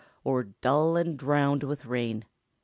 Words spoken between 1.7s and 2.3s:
rain